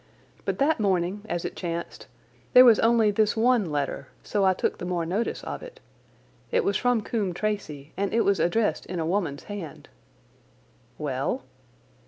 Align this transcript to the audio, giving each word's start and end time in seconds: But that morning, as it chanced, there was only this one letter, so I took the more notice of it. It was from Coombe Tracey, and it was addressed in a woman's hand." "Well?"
But 0.45 0.57
that 0.57 0.79
morning, 0.79 1.21
as 1.29 1.45
it 1.45 1.55
chanced, 1.55 2.07
there 2.53 2.65
was 2.65 2.79
only 2.79 3.11
this 3.11 3.37
one 3.37 3.71
letter, 3.71 4.07
so 4.23 4.43
I 4.43 4.55
took 4.55 4.79
the 4.79 4.83
more 4.85 5.05
notice 5.05 5.43
of 5.43 5.61
it. 5.61 5.79
It 6.49 6.63
was 6.63 6.75
from 6.75 7.01
Coombe 7.03 7.35
Tracey, 7.35 7.93
and 7.95 8.11
it 8.11 8.25
was 8.25 8.39
addressed 8.39 8.87
in 8.87 8.99
a 8.99 9.05
woman's 9.05 9.43
hand." 9.43 9.89
"Well?" 10.97 11.43